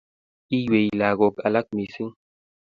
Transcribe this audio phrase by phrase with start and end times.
[0.57, 2.13] iywei lagook alaku mising